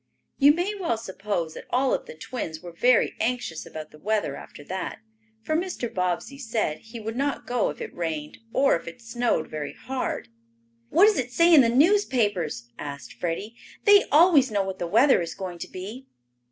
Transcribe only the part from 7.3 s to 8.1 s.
go if it